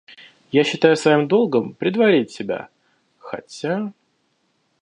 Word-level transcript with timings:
Я 0.51 0.63
считаю 0.63 0.95
своим 0.95 1.27
долгом 1.27 1.75
предварить 1.75 2.35
тебя, 2.35 2.69
хотя... 3.19 3.93